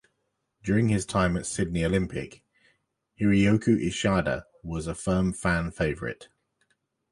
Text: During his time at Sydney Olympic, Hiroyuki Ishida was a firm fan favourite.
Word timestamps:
During 0.63 0.89
his 0.89 1.05
time 1.05 1.37
at 1.37 1.45
Sydney 1.45 1.85
Olympic, 1.85 2.43
Hiroyuki 3.19 3.85
Ishida 3.85 4.47
was 4.63 4.87
a 4.87 4.95
firm 4.95 5.31
fan 5.31 5.69
favourite. 5.69 6.27